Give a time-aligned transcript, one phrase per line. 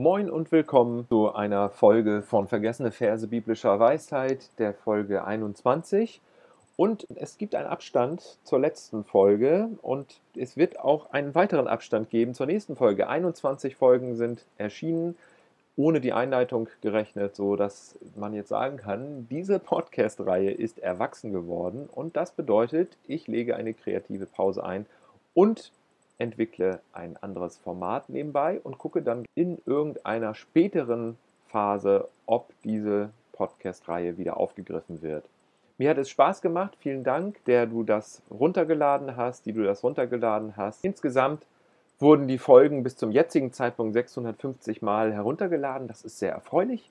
[0.00, 6.22] Moin und willkommen zu einer Folge von Vergessene Verse biblischer Weisheit, der Folge 21.
[6.76, 12.08] Und es gibt einen Abstand zur letzten Folge und es wird auch einen weiteren Abstand
[12.08, 13.10] geben zur nächsten Folge.
[13.10, 15.16] 21 Folgen sind erschienen,
[15.76, 21.90] ohne die Einleitung gerechnet, so dass man jetzt sagen kann, diese Podcast-Reihe ist erwachsen geworden
[21.92, 24.86] und das bedeutet, ich lege eine kreative Pause ein
[25.34, 25.72] und
[26.20, 31.16] entwickle ein anderes Format nebenbei und gucke dann in irgendeiner späteren
[31.48, 35.24] Phase, ob diese Podcast-Reihe wieder aufgegriffen wird.
[35.78, 36.76] Mir hat es Spaß gemacht.
[36.78, 40.84] Vielen Dank, der du das runtergeladen hast, die du das runtergeladen hast.
[40.84, 41.46] Insgesamt
[41.98, 45.88] wurden die Folgen bis zum jetzigen Zeitpunkt 650 Mal heruntergeladen.
[45.88, 46.90] Das ist sehr erfreulich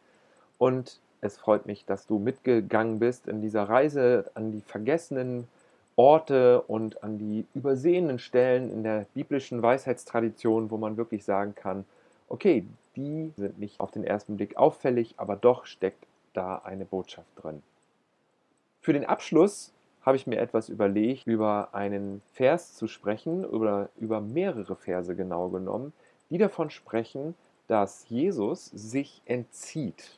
[0.58, 5.48] und es freut mich, dass du mitgegangen bist in dieser Reise an die vergessenen
[6.00, 11.84] Orte und an die übersehenen Stellen in der biblischen Weisheitstradition, wo man wirklich sagen kann,
[12.30, 17.28] okay, die sind nicht auf den ersten Blick auffällig, aber doch steckt da eine Botschaft
[17.36, 17.62] drin.
[18.80, 24.22] Für den Abschluss habe ich mir etwas überlegt, über einen Vers zu sprechen oder über
[24.22, 25.92] mehrere Verse genau genommen,
[26.30, 27.36] die davon sprechen,
[27.68, 30.18] dass Jesus sich entzieht,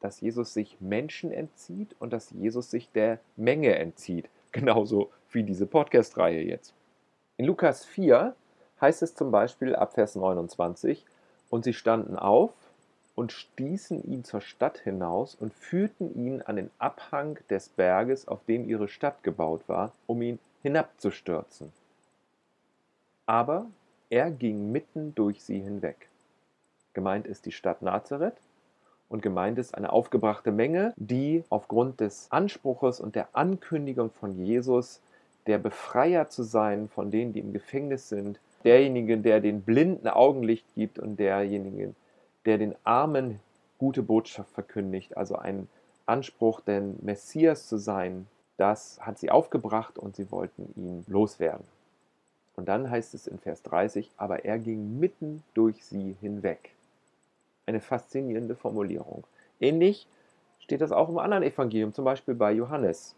[0.00, 4.28] dass Jesus sich Menschen entzieht und dass Jesus sich der Menge entzieht.
[4.54, 6.74] Genauso wie diese Podcast-Reihe jetzt.
[7.38, 8.36] In Lukas 4
[8.80, 11.04] heißt es zum Beispiel ab Vers 29,
[11.50, 12.52] und sie standen auf
[13.16, 18.44] und stießen ihn zur Stadt hinaus und führten ihn an den Abhang des Berges, auf
[18.44, 21.72] dem ihre Stadt gebaut war, um ihn hinabzustürzen.
[23.26, 23.66] Aber
[24.08, 26.08] er ging mitten durch sie hinweg.
[26.92, 28.36] Gemeint ist die Stadt Nazareth
[29.08, 35.00] und gemeint ist eine aufgebrachte Menge, die aufgrund des Anspruches und der Ankündigung von Jesus,
[35.46, 40.66] der Befreier zu sein von denen, die im Gefängnis sind, derjenige, der den Blinden Augenlicht
[40.74, 41.94] gibt und derjenige,
[42.46, 43.40] der den Armen
[43.78, 45.68] gute Botschaft verkündigt, also ein
[46.06, 48.26] Anspruch, denn Messias zu sein,
[48.56, 51.66] das hat sie aufgebracht und sie wollten ihn loswerden.
[52.56, 56.70] Und dann heißt es in Vers 30, aber er ging mitten durch sie hinweg.
[57.66, 59.24] Eine faszinierende Formulierung.
[59.60, 60.06] Ähnlich
[60.58, 63.14] steht das auch im anderen Evangelium, zum Beispiel bei Johannes.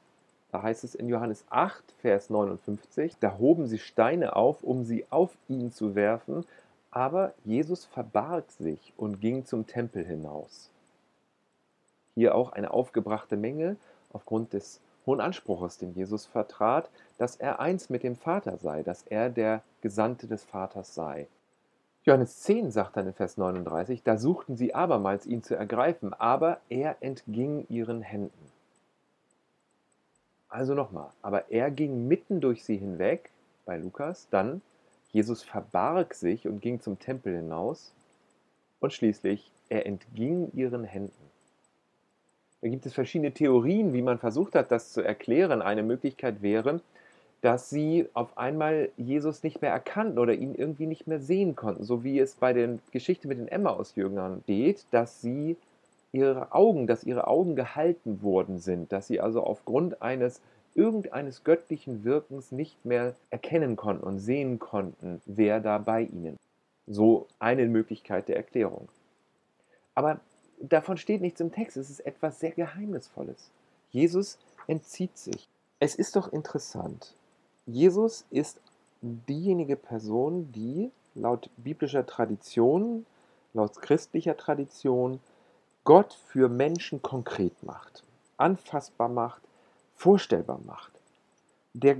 [0.53, 5.05] Da heißt es in Johannes 8, Vers 59, da hoben sie Steine auf, um sie
[5.11, 6.45] auf ihn zu werfen,
[6.91, 10.71] aber Jesus verbarg sich und ging zum Tempel hinaus.
[12.15, 13.77] Hier auch eine aufgebrachte Menge
[14.13, 19.03] aufgrund des hohen Anspruches, den Jesus vertrat, dass er eins mit dem Vater sei, dass
[19.03, 21.27] er der Gesandte des Vaters sei.
[22.07, 26.61] Johannes 10 sagt dann in Vers 39, da suchten sie abermals ihn zu ergreifen, aber
[26.69, 28.53] er entging ihren Händen.
[30.49, 33.31] Also nochmal, aber er ging mitten durch sie hinweg,
[33.65, 34.63] bei Lukas, dann
[35.11, 37.93] Jesus verbarg sich und ging zum Tempel hinaus
[38.79, 41.31] und schließlich er entging ihren Händen.
[42.61, 45.61] Da gibt es verschiedene Theorien, wie man versucht hat, das zu erklären.
[45.61, 46.81] Eine Möglichkeit wäre,
[47.47, 51.85] dass sie auf einmal Jesus nicht mehr erkannten oder ihn irgendwie nicht mehr sehen konnten,
[51.85, 55.57] so wie es bei der Geschichte mit den Emmaus-Jüngern steht, dass sie
[56.11, 60.41] ihre Augen, dass ihre Augen gehalten worden sind, dass sie also aufgrund eines
[60.75, 66.41] irgendeines göttlichen Wirkens nicht mehr erkennen konnten und sehen konnten, wer da bei ihnen.
[66.89, 68.89] So eine Möglichkeit der Erklärung.
[69.95, 70.19] Aber
[70.61, 73.53] davon steht nichts im Text, es ist etwas sehr Geheimnisvolles.
[73.93, 74.37] Jesus
[74.67, 75.47] entzieht sich.
[75.79, 77.15] Es ist doch interessant,
[77.67, 78.61] Jesus ist
[79.03, 83.07] diejenige Person, die laut biblischer Tradition,
[83.55, 85.21] laut christlicher Tradition,
[85.83, 88.05] Gott für Menschen konkret macht,
[88.37, 89.43] anfassbar macht,
[89.97, 90.93] vorstellbar macht.
[91.73, 91.97] Der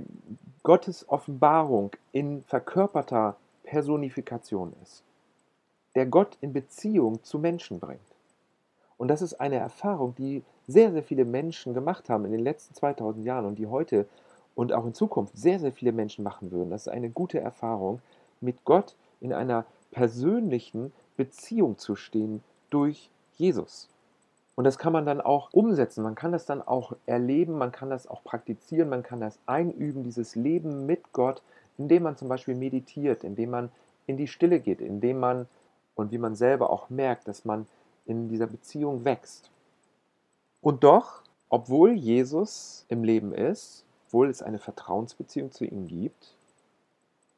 [0.63, 5.03] Gottes Offenbarung in verkörperter Personifikation ist.
[5.95, 7.99] Der Gott in Beziehung zu Menschen bringt.
[8.97, 12.73] Und das ist eine Erfahrung, die sehr, sehr viele Menschen gemacht haben in den letzten
[12.73, 14.07] 2000 Jahren und die heute
[14.57, 16.71] und auch in Zukunft sehr, sehr viele Menschen machen würden.
[16.71, 18.01] Das ist eine gute Erfahrung,
[18.41, 23.87] mit Gott in einer persönlichen Beziehung zu stehen durch Jesus.
[24.55, 27.91] Und das kann man dann auch umsetzen, man kann das dann auch erleben, man kann
[27.91, 31.43] das auch praktizieren, man kann das einüben, dieses Leben mit Gott,
[31.77, 33.69] indem man zum Beispiel meditiert, indem man
[34.07, 35.47] in die Stille geht, indem man
[35.93, 37.67] und wie man selber auch merkt, dass man
[38.07, 39.51] in dieser Beziehung wächst.
[40.61, 46.33] Und doch, obwohl Jesus im Leben ist, obwohl es eine Vertrauensbeziehung zu ihm gibt,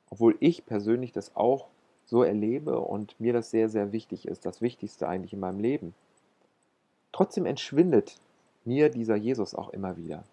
[0.10, 1.68] obwohl ich persönlich das auch
[2.06, 5.94] so erlebe und mir das sehr, sehr wichtig ist, das Wichtigste eigentlich in meinem Leben.
[7.12, 8.18] Trotzdem entschwindet
[8.66, 10.24] mir dieser Jesus auch immer wieder.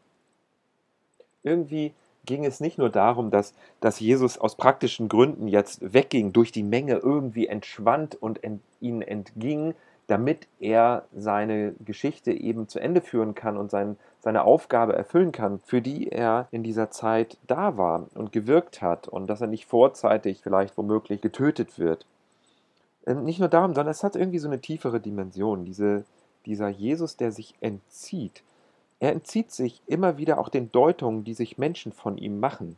[1.43, 1.95] Irgendwie
[2.27, 6.65] ging es nicht nur darum, dass, dass Jesus aus praktischen Gründen jetzt wegging, durch die
[6.65, 9.75] Menge irgendwie entschwand und ent, ihnen entging,
[10.07, 15.59] damit er seine Geschichte eben zu Ende führen kann und sein, seine Aufgabe erfüllen kann,
[15.59, 19.67] für die er in dieser Zeit da war und gewirkt hat und dass er nicht
[19.67, 22.07] vorzeitig vielleicht womöglich getötet wird.
[23.07, 26.05] Ähm, nicht nur darum, sondern es hat irgendwie so eine tiefere Dimension, diese,
[26.45, 28.43] dieser Jesus, der sich entzieht.
[29.01, 32.77] Er entzieht sich immer wieder auch den Deutungen, die sich Menschen von ihm machen.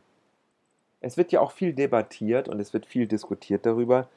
[1.01, 4.07] Es wird ja auch viel debattiert und es wird viel diskutiert darüber,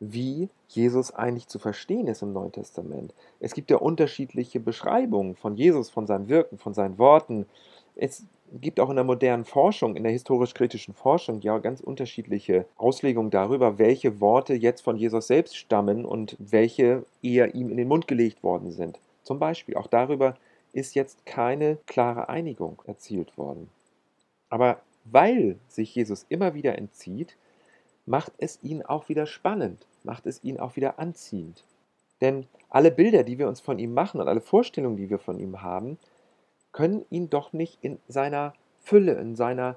[0.00, 3.14] wie Jesus eigentlich zu verstehen ist im Neuen Testament.
[3.38, 7.46] Es gibt ja unterschiedliche Beschreibungen von Jesus, von seinem Wirken, von seinen Worten.
[7.96, 13.30] Es gibt auch in der modernen Forschung, in der historisch-kritischen Forschung, ja ganz unterschiedliche Auslegungen
[13.30, 18.08] darüber, welche Worte jetzt von Jesus selbst stammen und welche eher ihm in den Mund
[18.08, 18.98] gelegt worden sind.
[19.22, 20.34] Zum Beispiel auch darüber
[20.72, 23.68] ist jetzt keine klare Einigung erzielt worden.
[24.48, 27.36] Aber weil sich Jesus immer wieder entzieht,
[28.10, 31.62] macht es ihn auch wieder spannend, macht es ihn auch wieder anziehend.
[32.20, 35.38] Denn alle Bilder, die wir uns von ihm machen und alle Vorstellungen, die wir von
[35.38, 35.96] ihm haben,
[36.72, 38.52] können ihn doch nicht in seiner
[38.82, 39.76] Fülle, in seiner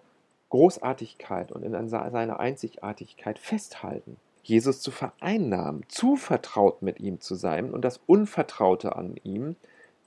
[0.49, 4.17] Großartigkeit und in seiner Einzigartigkeit festhalten.
[4.41, 9.55] Jesus zu vereinnahmen, zu vertraut mit ihm zu sein und das Unvertraute an ihm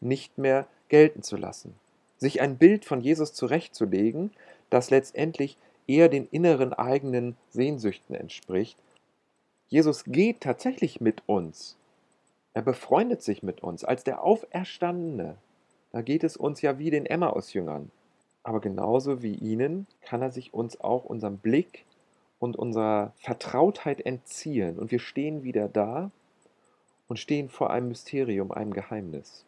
[0.01, 1.77] nicht mehr gelten zu lassen.
[2.19, 4.33] Sich ein Bild von Jesus zurechtzulegen,
[4.69, 8.79] das letztendlich eher den inneren eigenen Sehnsüchten entspricht.
[9.69, 11.77] Jesus geht tatsächlich mit uns.
[12.55, 15.37] Er befreundet sich mit uns als der Auferstandene.
[15.93, 17.91] Da geht es uns ja wie den Emmaus-Jüngern.
[18.43, 21.85] Aber genauso wie ihnen kann er sich uns auch unserem Blick
[22.39, 24.79] und unserer Vertrautheit entziehen.
[24.79, 26.11] Und wir stehen wieder da
[27.09, 29.45] und stehen vor einem Mysterium, einem Geheimnis.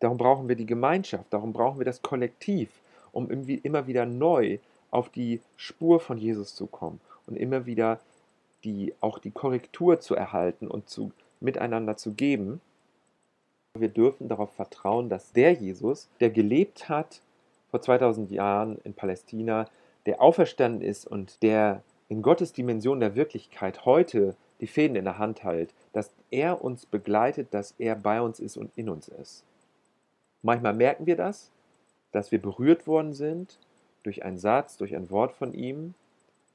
[0.00, 2.68] Darum brauchen wir die Gemeinschaft, darum brauchen wir das Kollektiv,
[3.12, 4.58] um immer wieder neu
[4.94, 7.98] auf die Spur von Jesus zu kommen und immer wieder
[8.62, 12.60] die, auch die Korrektur zu erhalten und zu, miteinander zu geben.
[13.76, 17.20] Wir dürfen darauf vertrauen, dass der Jesus, der gelebt hat
[17.70, 19.68] vor 2000 Jahren in Palästina,
[20.06, 25.18] der auferstanden ist und der in Gottes Dimension der Wirklichkeit heute die Fäden in der
[25.18, 29.42] Hand hält, dass er uns begleitet, dass er bei uns ist und in uns ist.
[30.42, 31.50] Manchmal merken wir das,
[32.12, 33.58] dass wir berührt worden sind
[34.04, 35.94] durch einen Satz, durch ein Wort von ihm,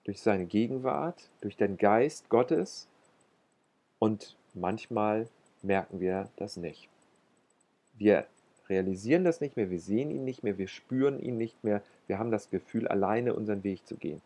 [0.05, 2.87] durch seine Gegenwart, durch den Geist Gottes
[3.99, 5.27] und manchmal
[5.61, 6.87] merken wir das nicht.
[7.97, 8.25] Wir
[8.69, 12.17] realisieren das nicht mehr, wir sehen ihn nicht mehr, wir spüren ihn nicht mehr, wir
[12.17, 14.21] haben das Gefühl, alleine unseren Weg zu gehen.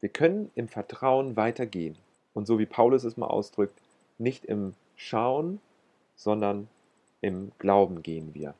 [0.00, 1.96] Wir können im Vertrauen weitergehen
[2.34, 3.80] und so wie Paulus es mal ausdrückt,
[4.18, 5.60] nicht im Schauen,
[6.16, 6.68] sondern
[7.20, 8.54] im Glauben gehen wir.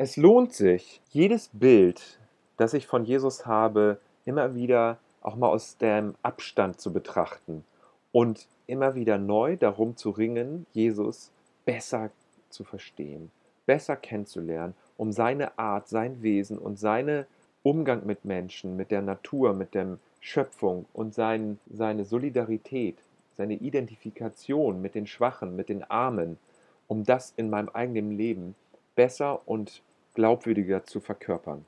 [0.00, 2.20] Es lohnt sich, jedes Bild,
[2.56, 7.64] das ich von Jesus habe, immer wieder auch mal aus dem Abstand zu betrachten
[8.12, 11.32] und immer wieder neu darum zu ringen, Jesus
[11.64, 12.10] besser
[12.48, 13.32] zu verstehen,
[13.66, 17.26] besser kennenzulernen, um seine Art, sein Wesen und seinen
[17.64, 22.98] Umgang mit Menschen, mit der Natur, mit der Schöpfung und sein, seine Solidarität,
[23.36, 26.38] seine Identifikation mit den Schwachen, mit den Armen,
[26.86, 28.54] um das in meinem eigenen Leben
[28.94, 29.82] besser und
[30.18, 31.64] glaubwürdiger zu verkörpern.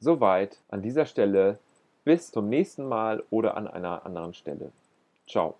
[0.00, 1.58] Soweit an dieser Stelle.
[2.02, 4.72] Bis zum nächsten Mal oder an einer anderen Stelle.
[5.26, 5.54] Ciao.